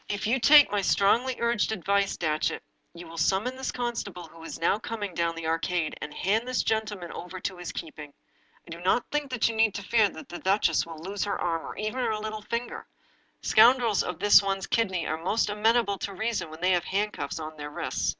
"If 0.16 0.26
you 0.26 0.40
take 0.40 0.72
my 0.72 0.82
strongly 0.82 1.36
urged 1.38 1.70
advice, 1.70 2.16
Datchet, 2.16 2.64
you 2.92 3.06
will 3.06 3.16
summon 3.16 3.54
this 3.54 3.70
constable 3.70 4.26
who 4.26 4.42
is 4.42 4.58
now 4.58 4.80
coming 4.80 5.14
down 5.14 5.36
the 5.36 5.46
Ar 5.46 5.60
cade, 5.60 5.96
and 6.02 6.12
hand 6.12 6.48
this 6.48 6.64
gentleman 6.64 7.12
over 7.12 7.38
to 7.38 7.56
his 7.56 7.70
keeping. 7.70 8.12
I 8.66 8.70
do 8.70 8.80
not 8.80 9.08
think 9.12 9.30
that 9.30 9.48
you 9.48 9.54
need 9.54 9.76
fear 9.78 10.08
that 10.08 10.28
the 10.28 10.40
duchess 10.40 10.84
will 10.86 10.98
lose 10.98 11.22
her 11.22 11.40
arm, 11.40 11.64
or 11.64 11.76
even 11.76 12.00
her 12.04 12.16
little 12.18 12.42
finger. 12.42 12.88
Scoundrels 13.42 14.02
of 14.02 14.18
this 14.18 14.42
one's 14.42 14.66
kidney 14.66 15.06
are 15.06 15.22
most 15.22 15.48
amenable 15.50 15.98
to 15.98 16.12
reason 16.12 16.50
when 16.50 16.60
they 16.62 16.72
have 16.72 16.86
hand 16.86 17.12
cuffs 17.12 17.38
on 17.38 17.56
their 17.56 17.70
wrists." 17.70 18.16